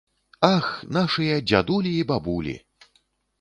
Ах, 0.55 0.69
нашыя 0.97 1.35
дзядулі 1.51 1.91
і 1.99 2.07
бабулі! 2.13 2.57